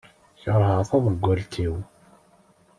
[0.41, 1.75] Keṛheɣ taḍeggalt-iw.